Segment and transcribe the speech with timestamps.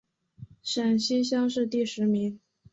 [0.63, 2.39] 陕西乡试第十名。